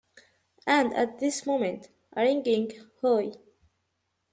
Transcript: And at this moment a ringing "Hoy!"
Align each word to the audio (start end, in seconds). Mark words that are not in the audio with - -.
And 0.65 0.95
at 0.95 1.19
this 1.19 1.45
moment 1.45 1.89
a 2.17 2.23
ringing 2.23 2.71
"Hoy!" 3.01 3.33